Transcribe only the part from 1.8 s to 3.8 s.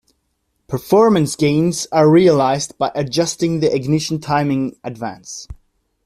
are realized by adjusting the